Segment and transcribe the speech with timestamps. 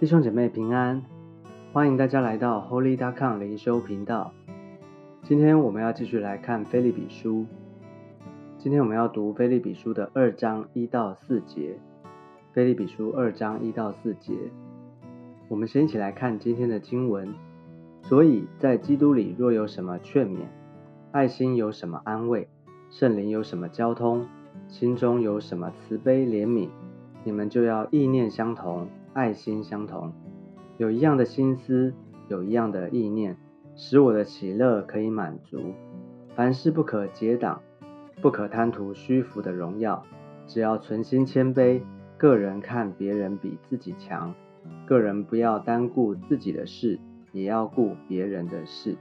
[0.00, 1.02] 弟兄姐妹平安，
[1.72, 4.32] 欢迎大家来到 Holy d c o m 灵修频道。
[5.24, 7.44] 今天我们要继续来看菲利比书。
[8.58, 11.80] 今天我们要读菲利比书的二章一到四节。
[12.52, 14.34] 菲利比书二章一到四节，
[15.48, 17.34] 我们先一起来看今天的经文。
[18.00, 20.42] 所以在基督里，若有什么劝勉，
[21.10, 22.46] 爱心有什么安慰，
[22.88, 24.24] 圣灵有什么交通，
[24.68, 26.68] 心中有什么慈悲怜悯，
[27.24, 28.86] 你们就要意念相同。
[29.18, 30.12] 爱心相同，
[30.76, 31.92] 有一样的心思，
[32.28, 33.36] 有一样的意念，
[33.74, 35.74] 使我的喜乐可以满足。
[36.36, 37.60] 凡事不可结党，
[38.22, 40.00] 不可贪图虚浮的荣耀，
[40.46, 41.82] 只要存心谦卑，
[42.16, 44.32] 个人看别人比自己强，
[44.86, 47.00] 个人不要单顾自己的事，
[47.32, 48.96] 也要顾别人的事。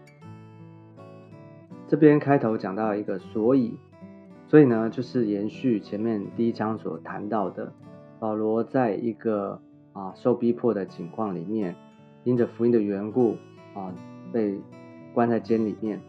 [1.88, 3.78] 这边开头讲到一个所以，
[4.48, 7.72] 所以呢，就是延续前面第一章所谈到的，
[8.18, 9.62] 保罗在一个。
[9.98, 11.76] 啊，受逼迫的情况里面，
[12.24, 13.36] 因着福音的缘故
[13.74, 13.92] 啊，
[14.32, 14.62] 被
[15.12, 16.00] 关在监里面，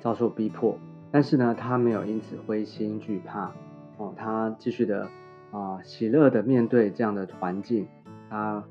[0.00, 0.76] 遭受逼迫。
[1.10, 3.50] 但是呢，他没有因此灰心惧怕，
[3.96, 5.08] 哦，他继续的
[5.50, 7.88] 啊，喜乐的面对这样的环境，
[8.28, 8.62] 他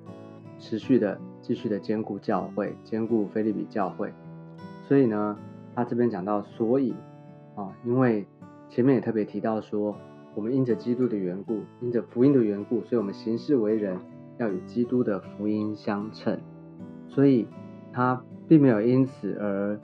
[0.60, 4.14] 持续的继续的兼顾教会，兼顾菲利比教会。
[4.88, 5.36] 所以呢，
[5.74, 6.94] 他这边讲到，所以
[7.56, 8.28] 啊，因为
[8.70, 9.96] 前面也特别提到说，
[10.36, 13.98] 我们因着基督的缘故，因着福音的缘故，所以我们行事为人。
[14.38, 16.40] 要与基督的福音相称，
[17.08, 17.48] 所以
[17.92, 19.80] 他并没有因此而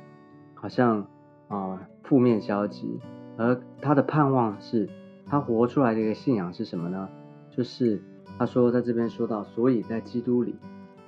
[0.54, 1.08] 好像
[1.48, 3.00] 啊负面消极，
[3.38, 4.88] 而他的盼望是，
[5.26, 7.10] 他活出来的一个信仰是什么呢？
[7.50, 8.02] 就是
[8.38, 10.56] 他说在这边说到，所以在基督里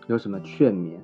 [0.08, 0.98] 有什么劝勉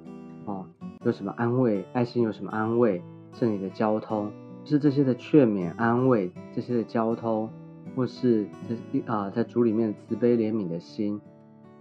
[0.45, 0.65] 啊，
[1.05, 3.01] 有什么安慰，爱心有什么安慰，
[3.33, 4.31] 圣灵的交通，
[4.65, 7.49] 是这些的劝勉、安慰，这些的交通，
[7.95, 11.21] 或是这啊在主里面慈悲怜悯的心。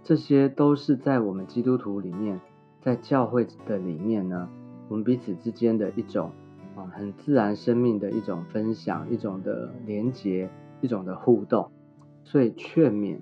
[0.03, 2.41] 这些都是在我们基督徒里面，
[2.81, 4.49] 在教会的里面呢，
[4.89, 6.31] 我们彼此之间的一种
[6.75, 10.49] 啊，很自然生命的一种分享，一种的连结，
[10.81, 11.69] 一种的互动。
[12.23, 13.19] 所以劝勉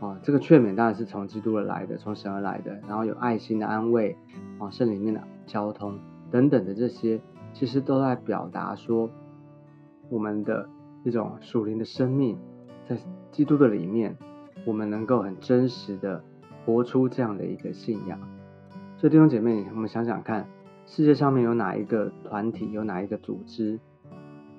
[0.00, 2.80] 啊，这个劝勉当然是从基督而来的，从神而来的。
[2.88, 4.16] 然后有爱心的安慰
[4.58, 5.98] 啊，圣里面的交通
[6.30, 7.20] 等等的这些，
[7.52, 9.10] 其实都在表达说，
[10.08, 10.66] 我们的
[11.04, 12.38] 一种属灵的生命，
[12.88, 12.96] 在
[13.30, 14.16] 基督的里面。
[14.64, 16.22] 我们能够很真实的
[16.64, 18.18] 活出这样的一个信仰，
[18.96, 20.46] 所以弟兄姐妹，我们想想看，
[20.86, 23.80] 世界上面有哪一个团体，有哪一个组织，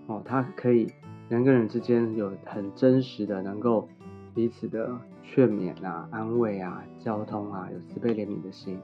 [0.08, 0.92] 哦，它可以
[1.30, 3.88] 人跟人之间有很真实的能够
[4.36, 4.92] 彼此的
[5.24, 8.78] 劝勉啊、安慰啊、交通啊，有慈悲怜悯的心，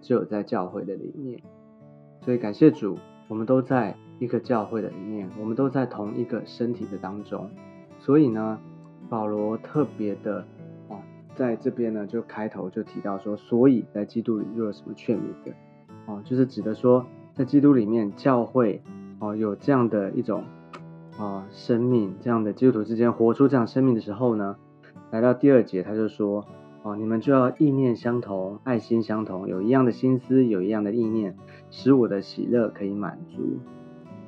[0.00, 1.42] 只有在教会的里面。
[2.22, 2.96] 所以感谢主，
[3.28, 7.50] 我们都在一个教会的里面，我们都在同一个身体的当中，
[7.98, 8.58] 所以呢。
[9.08, 10.44] 保罗特别的
[10.88, 10.98] 啊，
[11.34, 15.52] 在这边呢，就开头就提到说，所以在基督里又有什么劝勉的？
[16.06, 18.82] 哦，就是指的说，在基督里面，教会
[19.20, 20.44] 哦有这样的一种
[21.18, 24.56] 啊生命，这样的基督徒之间活出这样生命的时候呢，
[25.10, 26.44] 来到第二节，他就说，
[26.82, 31.36] 哦，你们就要意念相同，爱心相同，有一样的心思，有一样的意念，
[31.70, 33.58] 使我的喜乐可以满足。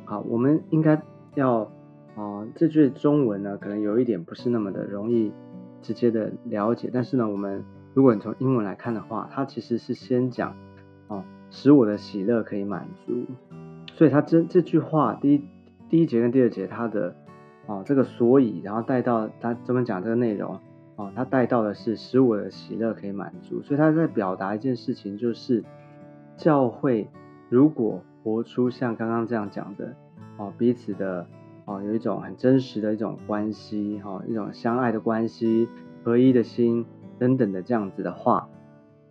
[0.05, 1.03] 好，我们应该
[1.35, 1.71] 要。
[2.19, 5.33] 哦，这句中文呢，可能有一点不是那么的容易
[5.81, 6.91] 直接的了解。
[6.93, 7.65] 但是呢，我们
[7.95, 10.57] 如果你从英文来看的话，它其实是先讲
[11.07, 13.25] 哦，使我的喜乐可以满足。
[13.95, 15.45] 所以它这这句话第一
[15.89, 17.15] 第一节跟第二节，它的
[17.67, 20.59] 哦这个所以，然后带到它专门讲这个内容
[20.97, 23.63] 哦，它带到的是使我的喜乐可以满足。
[23.63, 25.63] 所以他在表达一件事情，就是
[26.37, 27.09] 教会
[27.49, 29.95] 如果活出像刚刚这样讲的
[30.37, 31.25] 哦，彼此的。
[31.69, 35.69] 哦，有一种很真实的一种关系，哈，一种相爱的关系，
[36.03, 36.87] 合一的心
[37.19, 38.49] 等等的这样子的话，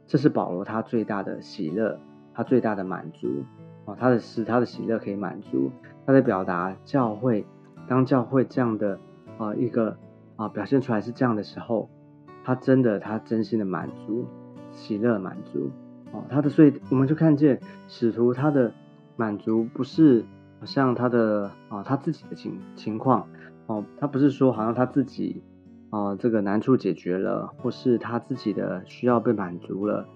[0.07, 1.99] 这是保罗他最大的喜乐，
[2.33, 3.27] 他最大的满足，
[3.85, 5.69] 哦，他的使他的喜乐可以满足，
[6.03, 7.45] 他在表达教会，
[7.87, 8.99] 当教会这样的
[9.37, 9.95] 啊一个
[10.35, 11.87] 啊表现出来是这样的时候，
[12.43, 14.25] 他真的他真心的满足，
[14.71, 15.69] 喜乐满足，
[16.11, 18.71] 哦，他的所以我们就看见使徒他的
[19.15, 20.25] 满足不是。
[20.59, 23.27] 好像他的啊，他自己的情情况
[23.67, 25.43] 哦，他不是说好像他自己
[25.91, 30.07] 啊这个难处解决了，或是他自己的需要被满足了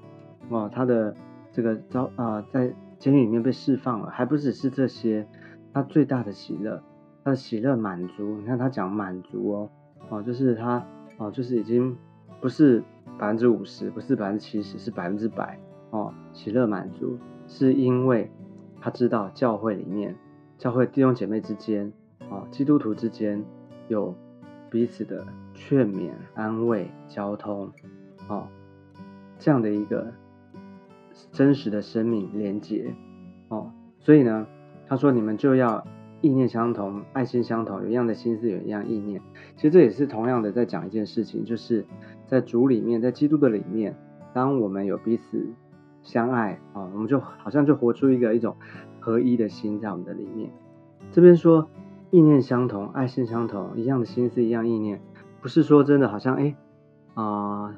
[0.49, 1.13] 哦，他的
[1.51, 5.27] 这个遭啊在监狱里面被释放了，还不只是这些，
[5.73, 6.81] 他最大的喜乐，
[7.23, 9.69] 他的喜乐满足，你看他讲满足哦
[10.09, 10.83] 哦，就是他
[11.17, 11.95] 哦就是已经
[12.39, 12.83] 不是
[13.19, 15.59] 百分之五十，不是百分之七十，是百分之百
[15.91, 17.17] 哦，喜乐满足
[17.47, 18.31] 是因为
[18.79, 20.15] 他知道教会里面。
[20.61, 21.91] 教会弟兄姐妹之间，
[22.29, 23.43] 啊，基督徒之间
[23.87, 24.13] 有
[24.69, 25.25] 彼此的
[25.55, 27.71] 劝勉、安慰、交通，
[28.27, 28.47] 啊，
[29.39, 30.13] 这样的一个
[31.31, 32.93] 真实的生命连结
[33.47, 33.71] 哦。
[33.97, 34.45] 所以呢，
[34.85, 35.83] 他说你们就要
[36.21, 39.19] 意念相同，爱心相同，有一样的心思，有一样意念。
[39.55, 41.83] 其实这也是同样的在讲一件事情，就是
[42.27, 43.95] 在主里面，在基督的里面，
[44.31, 45.43] 当我们有彼此
[46.03, 48.55] 相爱啊，我们就好像就活出一个一种
[49.01, 50.49] 合一的心在我们的里面。
[51.11, 51.67] 这边说
[52.11, 55.01] 意念相同，爱心相同，一样的心思，一样意念，
[55.41, 56.55] 不是说真的好像哎
[57.15, 57.77] 啊，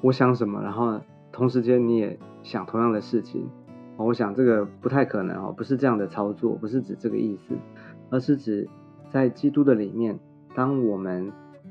[0.00, 1.00] 我想什么，然后
[1.32, 3.50] 同时间你也想同样的事情。
[3.96, 7.54] 我想这个不太可能哦，不是这样的操作，不是指这个意思，
[8.08, 8.66] 而是指
[9.10, 10.18] 在基督的里面，
[10.54, 11.30] 当我们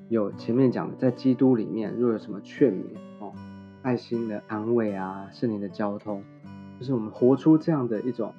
[0.10, 2.84] 有前面讲的，在基督里面若有什么劝勉
[3.20, 3.34] 哦，
[3.82, 6.22] 爱心的安慰啊，圣灵的交通，
[6.80, 8.32] 就是我们活出这样的一种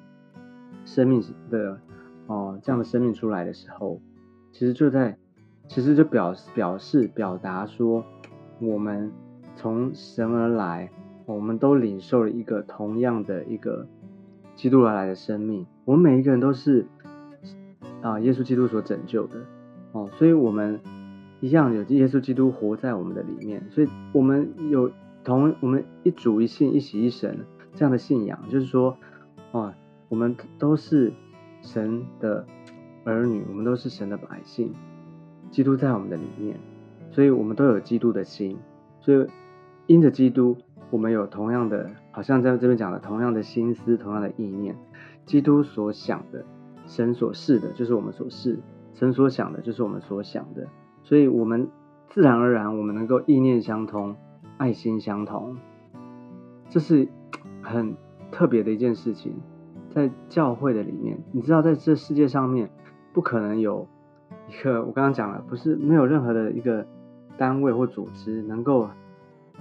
[0.85, 1.79] 生命的
[2.27, 4.01] 哦，这样的生命出来的时候，
[4.53, 5.17] 其实就在，
[5.69, 8.05] 其实就表表示表达说，
[8.61, 9.11] 我们
[9.57, 10.91] 从神而来。
[11.27, 13.87] 我们都领受了一个同样的一个
[14.57, 16.85] 基督而来的生命，我们每一个人都是
[18.03, 19.37] 啊耶稣基督所拯救的
[19.93, 20.81] 哦，所以我们
[21.39, 24.91] 一样有耶稣基督活在我们的里面，所以我们有
[25.23, 27.39] 同我们一主一信一喜一神
[27.77, 28.97] 这样的信仰，就是说
[29.53, 29.73] 哦，
[30.11, 31.11] 我们都是
[31.63, 32.45] 神的
[33.05, 34.75] 儿女，我们都是神的百姓，
[35.51, 36.61] 基督在我们的里面，
[37.11, 38.59] 所以我们都有基督的心，
[39.01, 39.27] 所以
[39.87, 40.59] 因着基督。
[40.91, 44.75] 我们有同样的，好像在这边讲的同样的心思，同样的意念。
[45.25, 46.45] 基督所想的，
[46.85, 48.57] 神所示的，就是我们所示；
[48.95, 50.67] 神所想的，就是我们所想的。
[51.05, 51.69] 所以，我们
[52.09, 54.17] 自然而然，我们能够意念相通，
[54.57, 55.57] 爱心相同。
[56.69, 57.07] 这是
[57.63, 57.95] 很
[58.33, 59.35] 特别的一件事情，
[59.91, 62.71] 在教会的里面，你知道，在这世界上面，
[63.13, 63.87] 不可能有
[64.49, 66.87] 一个我刚刚讲了，不是没有任何的一个
[67.37, 68.89] 单位或组织能够。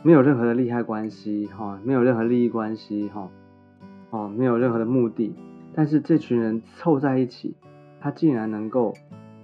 [0.01, 3.29] 没有任何的利害关系，哈，没有任何利益关系，哈，
[4.11, 5.35] 哦，没有任何的目的，
[5.73, 7.57] 但是这群人凑在一起，
[7.99, 8.93] 他竟然能够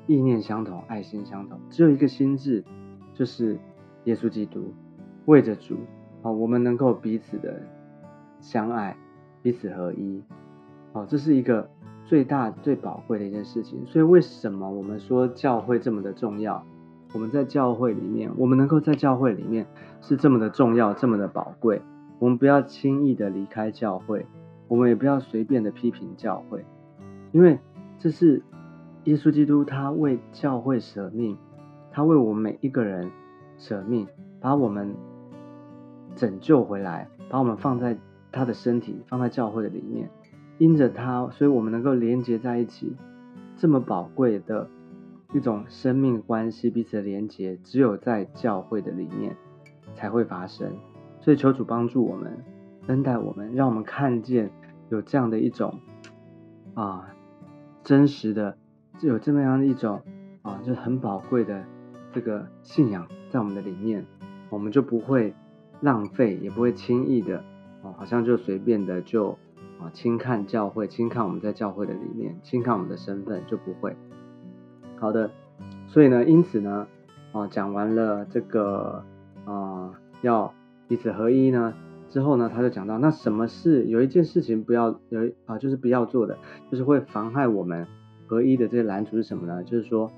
[0.08, 2.64] 意念相同，爱心相同，只有一个心智，
[3.14, 3.60] 就是
[4.06, 4.74] 耶稣基督，
[5.26, 5.76] 为着主，
[6.22, 7.62] 哦，我们能够彼此的
[8.40, 8.96] 相爱，
[9.42, 10.24] 彼此合一，
[10.96, 11.70] 哦，这是一个
[12.06, 13.86] 最大最宝贵的一件事情。
[13.86, 16.66] 所以为什么我们说教会这么的重要？
[17.14, 19.68] 我们在教会里面，我们能够在教会里面
[20.02, 21.82] 是这么的重要，这么的宝贵。
[22.18, 24.26] 我们不要轻易的离开教会，
[24.70, 26.66] 我们也不要随便的批评教会，
[27.34, 27.60] 因为
[28.00, 28.42] 这是
[29.04, 31.38] 耶稣基督他为教会舍命，
[31.92, 33.12] 他为我们每一个人
[33.58, 34.08] 舍命，
[34.40, 34.96] 把我们
[36.16, 37.98] 拯救回来，把我们放在
[38.32, 40.10] 他的身体，放在教会的里面，
[40.58, 42.96] 因着他，所以我们能够连接在一起，
[43.58, 44.68] 这么宝贵的。
[45.34, 49.36] 一种生命关系彼此的连结，只有在教会的里面
[49.94, 50.72] 才会发生。
[51.20, 52.38] 所以求主帮助我们，
[52.88, 54.50] 恩待我们，让我们看见
[54.90, 55.80] 有这样的一种
[56.74, 57.14] 啊
[57.84, 58.56] 真实的，
[58.98, 60.02] 就有这么样一种
[60.42, 61.66] 啊，就很宝贵的
[62.14, 64.06] 这个信仰在我们的里面，
[64.50, 65.34] 我们就不会
[65.82, 67.44] 浪费，也不会轻易的
[67.82, 69.38] 哦，好像就随便的就
[69.80, 73.96] 啊轻看教会，轻看我们在教会的里面，轻看我们的身份，就不会。
[74.98, 75.30] 好的，
[75.88, 76.88] 所以呢，因此呢，
[77.32, 79.04] 啊，讲完了这个
[79.46, 79.92] 啊，
[80.22, 80.54] 要
[80.88, 81.74] 彼此合一呢，
[82.10, 86.38] 之后呢，他就讲到，那什么事有一件事情不要有啊，就是不要做的，
[86.72, 87.86] 就是会妨害我们
[88.28, 89.64] 合一的这个拦阻是什么呢？
[89.64, 90.10] 就是说，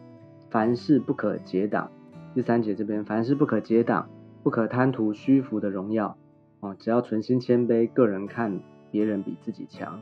[0.49, 1.89] 凡事不可结党。
[2.35, 4.07] 第三节这边，凡事不可结党，
[4.43, 6.15] 不可贪图虚浮的荣耀，
[6.59, 8.59] 哦，只要存心谦卑，个人看
[8.91, 9.99] 别人比自己强。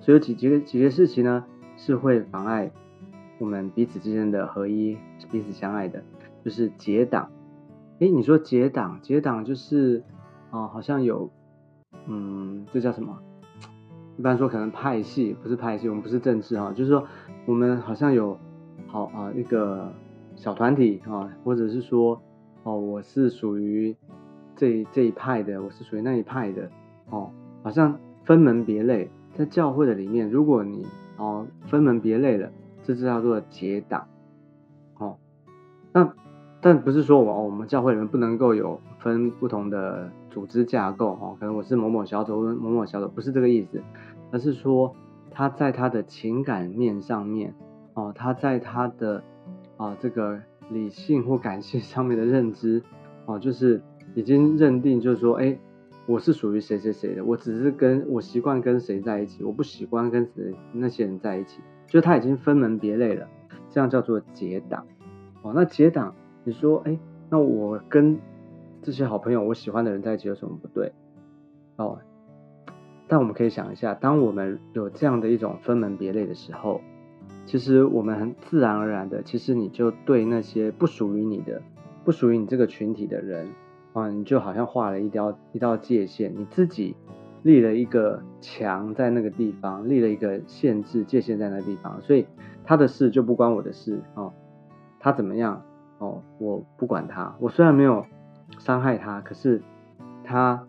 [0.00, 1.44] 所以有几几个几个事情呢，
[1.76, 2.70] 是会妨碍。
[3.38, 4.98] 我们彼此之间的合一，
[5.30, 6.02] 彼此相爱的，
[6.44, 7.30] 就是结党。
[8.00, 10.02] 哎，你说结党，结党就是
[10.50, 11.30] 啊，好像有，
[12.06, 13.18] 嗯，这叫什么？
[14.16, 17.06] 一般说可能派系，不是派系，我们不是政治哈，就是说
[17.46, 18.36] 我们好像有
[18.86, 19.92] 好啊一个
[20.34, 22.20] 小团体啊，或者是说
[22.64, 23.94] 哦，我是属于
[24.56, 26.68] 这这一派的，我是属于那一派的
[27.10, 27.30] 哦，
[27.62, 32.50] 好像分门别类，在教会的里面，如果你哦分门别类了。
[32.84, 34.06] 这就叫做结党，
[34.96, 35.18] 哦，
[35.92, 36.10] 那
[36.62, 43.82] 但不是说我我们教会里面不能够有分不同的组织架构，哦，可能我是某某小组，某某小组，不是这个意思，
[44.30, 44.96] 而是说
[45.30, 47.54] 他在他的情感面上面，
[47.92, 49.22] 哦，他在他的
[49.76, 52.82] 啊这个理性或感性上面的认知，
[53.26, 53.82] 哦，就是
[54.14, 55.58] 已经认定，就是说，哎，
[56.08, 61.60] 我是属于谁谁谁的，我只是跟我习惯跟谁在一起，我不习惯跟谁那些人在一起。
[61.86, 63.28] 就他已经分门别类了，
[63.68, 64.86] 这样叫做结党
[65.42, 65.52] 哦。
[65.54, 66.98] 那结党，你说，哎，
[67.28, 68.18] 那我跟
[68.80, 70.92] 这些好朋友，我喜欢的人在一起有什么不对？
[71.76, 71.98] 哦，
[73.06, 76.80] 但我们可以想一下，当我们有这样的一种分门别类的时候，
[77.44, 81.60] 其实我们很自然而然的，其实你就对那些不属于你的、
[82.02, 83.48] 不属于你这个群体的人
[83.92, 86.94] 啊，你就好像画了一条一道界限，你自己
[87.42, 92.26] 立了一个墙在那个地方，立了一个限制界限在那个地方，所以
[92.64, 94.32] 他的事就不关我的事哦，
[94.98, 95.62] 他怎么样
[95.98, 98.04] 哦，我不管他，我虽然没有
[98.58, 99.62] 伤害他，可是
[100.24, 100.62] 他。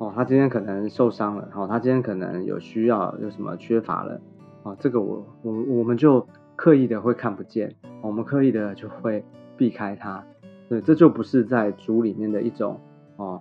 [0.00, 4.20] 哦，他今天可能受伤了，哦，他今天可能有需要，有什么缺乏了，
[4.62, 6.24] 哦，这个我我我们就
[6.54, 9.24] 刻意的会看不见，我们刻意的就会
[9.56, 10.24] 避开他，
[10.68, 12.80] 对，这就不是在主里面的一种
[13.16, 13.38] 哦，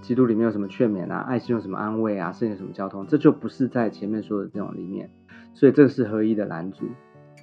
[0.00, 5.08] 基督里面有什么劝勉啊，爱心有什么安慰啊，圣有什么交通，这就不是在前面说的这种里面，
[5.54, 6.84] 所以这个是合一的拦阻。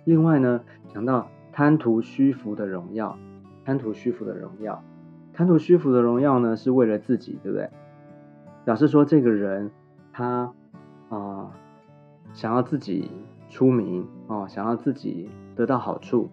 [0.03, 0.61] 另外呢，
[0.93, 3.17] 讲到贪图虚浮的荣耀，
[3.63, 4.83] 贪图虚浮的荣耀，
[5.33, 7.69] 贪图虚浮的荣耀呢，是为了自己，对不对？
[8.65, 9.71] 表示说，这个人
[10.11, 10.51] 他
[11.09, 11.51] 啊
[12.33, 13.09] 想要自己
[13.49, 16.29] 出名哦，想要自己得到好处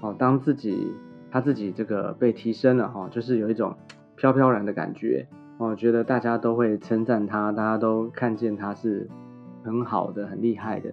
[0.00, 0.92] 哦，当自己
[1.30, 3.76] 他自己这个被提升了哈，就是有一种
[4.16, 5.26] 飘飘然的感觉
[5.58, 9.08] 哦，觉得大家都会称赞他，大家都看见他是
[9.64, 10.92] 很好的、很厉害的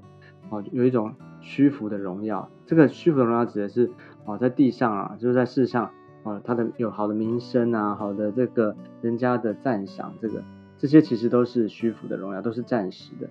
[0.49, 2.49] 哦，有一种虚浮的荣耀。
[2.65, 3.91] 这个虚浮的荣耀指的是
[4.25, 5.91] 哦，在地上啊，就是在世上
[6.23, 10.43] 哦，他的有好的名声啊，好的这个人家的赞赏，这个。
[10.77, 13.29] 这些其实都是虚浮的荣耀，都是暂时的。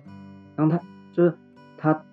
[0.55, 0.79] 当他
[1.11, 1.33] 就是
[1.77, 2.03] 他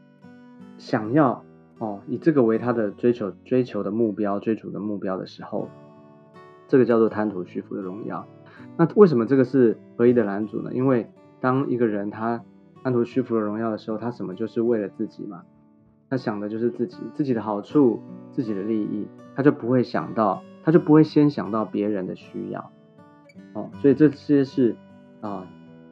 [0.77, 1.43] 想要
[1.83, 5.69] 哦，以这个为他的追求、追求的目标、追逐的目标的时候，
[6.69, 8.25] 这个叫做贪图虚浮的荣耀。
[8.77, 10.71] 那为什么这个是合一的男主呢？
[10.73, 11.11] 因为
[11.41, 12.45] 当一个人他
[12.85, 15.43] 贪图虚浮的荣耀的时候，他什么就是为了自己嘛？
[16.09, 22.71] 他想的就是自己、自己的好处、自己的利益，他就不会想到，他就不会先想到别人的需要。
[23.55, 24.77] 哦，所以这些是。
[25.21, 25.47] 啊，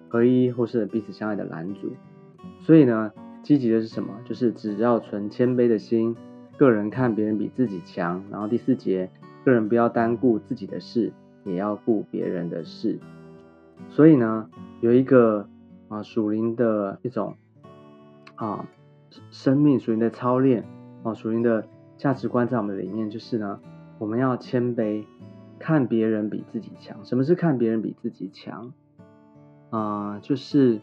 [0.09, 1.93] 合一或是彼此相爱的男主。
[2.59, 4.15] 所以呢，积极的是什么？
[4.25, 6.17] 就是只要存谦卑的心，
[6.57, 8.23] 个人看别人比自己强。
[8.31, 9.11] 然后第四节，
[9.45, 11.13] 个人不要单顾自己的事，
[11.45, 12.99] 也要顾别人的事。
[13.89, 14.49] 所以呢，
[14.81, 15.49] 有一个
[15.89, 17.37] 啊属灵的一种
[18.37, 18.69] 啊
[19.31, 20.65] 生命属灵的操练
[21.03, 21.67] 啊属灵的
[21.97, 23.59] 价值观在我们里面，就是呢，
[23.99, 25.05] 我们要谦卑，
[25.59, 27.05] 看别人比自己强。
[27.05, 28.73] 什么是看别人比自己强？
[29.71, 30.81] 啊，就是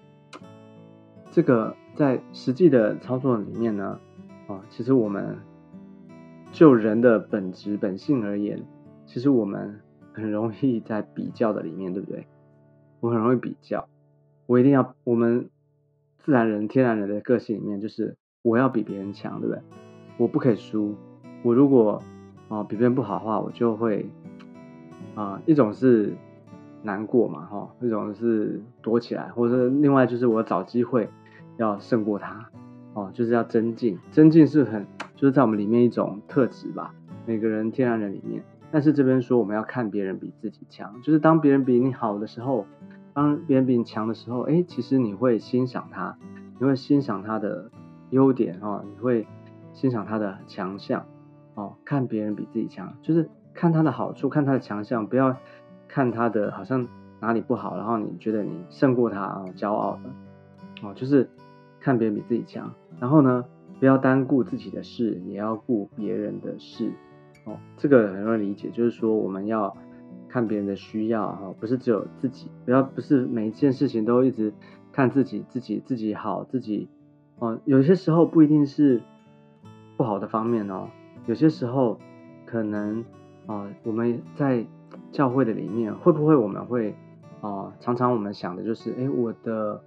[1.38, 4.00] 这个在实际的操作里面呢，
[4.48, 5.38] 啊，其实我们
[6.52, 8.60] 就人的本质本性而言，
[9.06, 9.80] 其实我们
[10.14, 12.26] 很容易在比较的里面，对不对？
[13.02, 13.88] 我很容易比较，
[14.48, 15.48] 我一定要我们
[16.18, 19.62] 自然人、天然人的个性里面，就是我要比别人强，对不对？
[20.18, 20.96] 我不可以输。
[21.44, 22.02] 我如果
[22.50, 24.10] 啊比别人不好的话，我就会
[25.14, 26.16] 啊一种是。
[26.84, 31.10] 难过嘛，哈，一种是躲起来，或者另外就是我找机会
[31.58, 32.50] 要胜过他，
[32.94, 34.86] 哦，就是要增进，增进是很
[35.16, 36.94] 就是在我们里面一种特质吧，
[37.26, 38.44] 每个人天然人里面。
[38.72, 42.66] 但是这边说我们要看别人比自己强，就是当别人比你好的时候，
[43.14, 46.18] 当别人比你强的时候，哎，其实你会欣赏他，
[46.60, 47.70] 你会欣赏他的
[48.12, 49.28] 优点哦，你会
[49.74, 51.06] 欣赏他的强项
[51.56, 55.36] 哦，看别人比自己强，就是看他的好处，看他的强项，不要。
[55.90, 56.86] 看他的好像
[57.22, 60.10] 哪里不好，然后你觉得你胜过他啊，骄傲的
[60.86, 61.28] 哦，就是
[61.88, 62.74] 看别人比自己强。
[63.00, 63.46] 然后呢，
[63.80, 66.92] 不要单顾自己的事，也要顾别人的事
[67.46, 67.58] 哦。
[67.78, 69.74] 这个很容易理解，就是说我们要
[70.28, 74.54] 看别人的需要哈，不是只有自己，不要不是每一件事情都一直
[74.92, 76.90] 看自己，自己自己好，自己
[77.40, 77.58] 哦。
[77.64, 79.02] 有些时候不一定是
[79.96, 80.90] 不好的方面哦，
[81.26, 81.98] 有些时候
[82.46, 83.06] 可能
[83.46, 84.66] 啊，我们在。
[85.12, 86.94] 教会的里面会不会我们会
[87.42, 89.82] 啊常常我们想的就是哎我的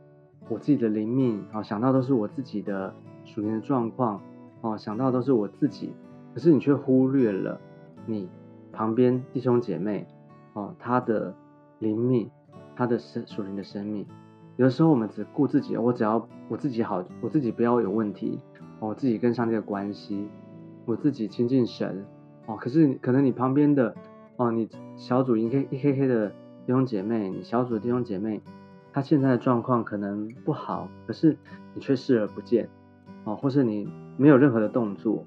[0.48, 2.92] 我自己的灵命啊想到都是我自己的
[3.24, 4.20] 属灵的状况
[4.60, 5.92] 哦想到都是我自己，
[6.34, 7.60] 可是你却忽略了
[8.06, 8.28] 你
[8.72, 10.06] 旁边弟兄姐妹
[10.54, 11.34] 哦他的
[11.78, 12.30] 灵命
[12.74, 14.06] 他的生属灵的生命，
[14.56, 18.40] 有的时候我们只顾自己，我只要我自己好，我自己不要有问题，
[18.78, 20.28] 我自己跟上帝的关系，
[20.84, 22.04] 我自己亲近神
[22.46, 23.94] 哦，可是可能你旁边的。
[24.36, 24.66] 哦，你
[24.96, 26.30] 小组一 K 一 K K 的
[26.64, 28.40] 弟兄姐妹，你小组的弟兄姐妹，
[28.92, 31.36] 他现在的状况可能不好，可是
[31.74, 32.68] 你却视而不见，
[33.24, 35.24] 哦，或是你没有任何的动作，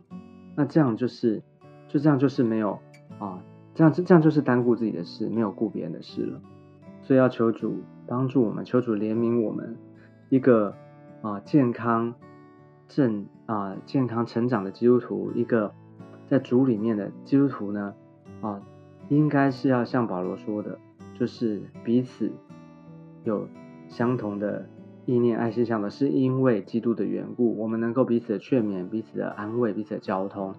[0.55, 1.41] 那这样就是，
[1.87, 2.79] 就这样就是没有
[3.19, 3.41] 啊，
[3.73, 6.41] 这样这样就是单顾自己的事，没有顾别人的事了。
[7.01, 9.75] 所以要求主帮助我们，求主怜悯我们，
[10.29, 10.73] 一个
[11.21, 12.13] 啊健康
[12.87, 15.73] 正啊健康成长的基督徒，一个
[16.27, 17.93] 在主里面的基督徒呢，
[18.41, 18.61] 啊。
[19.09, 20.79] 应该是要像保罗说的，
[21.13, 22.31] 就是彼此
[23.23, 23.47] 有
[23.87, 24.67] 相同的
[25.05, 30.55] 意念、爱心想的，是因为基督的缘故，我们能够彼此的劝勉、彼此的安慰、彼此的交通，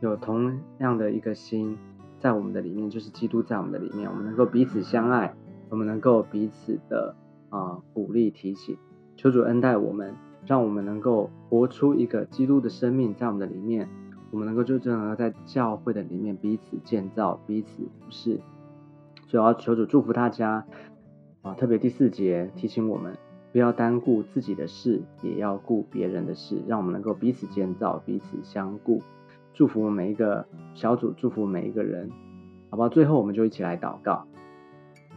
[0.00, 1.78] 有同样的一个心
[2.18, 5.34] 在我们的里面，就是基督在我们的里面，我们能够彼此相爱，
[5.70, 7.14] 我们能够彼此的
[7.50, 8.76] 啊鼓励提醒，
[9.16, 10.14] 求主恩待我们，
[10.46, 13.88] 让我们能够活出一个基督的生命在我们的里面，
[14.30, 18.40] 我们能够就这样在教会的里面彼此建造、彼此服侍。
[19.26, 20.66] 所以要求主祝福大家
[21.44, 21.52] 啊！
[21.52, 23.16] 特别第四节提醒我们，
[23.52, 29.02] 不要单顾自己的事，也要顾别人的事，让我们能够彼此建造、彼此相顾。
[29.52, 32.10] 祝福每一个小组，祝福每一个人，
[32.70, 32.88] 好吧？
[32.88, 34.26] 最后，我们就一起来祷告。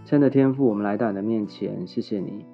[0.03, 2.45] 趁着天父，我们来到你的面前，谢谢你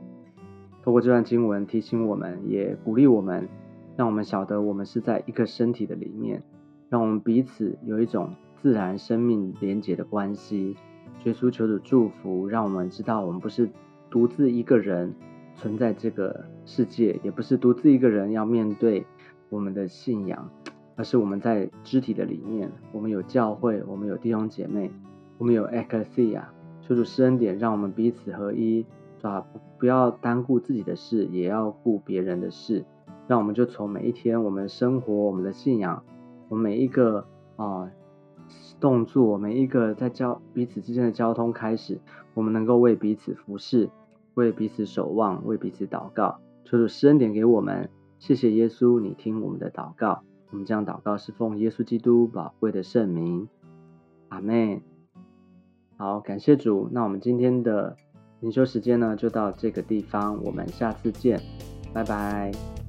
[0.83, 3.49] 透过这段经文提醒我们，也鼓励我们，
[3.97, 6.43] 让我们晓得我们是在一个身体的里面，
[6.89, 10.75] 让我们彼此有一种自然生命连结的关系。
[11.23, 13.69] 耶稣求主祝福，让我们知道我们不是
[14.09, 15.13] 独自一个人
[15.55, 19.05] 存在这个世界，也不是独自一个人要面对
[19.49, 20.49] 我们的信仰，
[20.97, 24.91] 而是我们在肢体的里面，我们有教会，我们有弟兄姐妹，
[25.37, 26.43] 我们有 ecclesia。
[26.81, 28.85] 求主施恩典，让我们彼此合一，
[29.17, 29.47] 是吧？
[29.79, 32.83] 不要单顾自己的事，也要顾别人的事。
[33.25, 36.03] 让我们就从每一天我们生活、我们的信仰，
[36.49, 37.89] 我们每一个啊。
[38.83, 42.01] 动作每一个在交彼此之间的交通开始，
[42.33, 43.89] 我们能够为彼此服侍，
[44.33, 47.89] 为彼此守望，为彼此祷告，求主施恩典给我们。
[48.19, 50.21] 谢谢耶稣，你听我们的祷告。
[50.51, 53.47] 我们将祷告是奉耶稣基督宝贵的圣名，
[54.27, 54.81] 阿门。
[55.95, 56.89] 好，感谢主。
[56.91, 57.95] 那我们今天的
[58.41, 61.39] 灵修时间呢，就到这个地方，我们下次见，
[61.93, 62.82] 拜拜。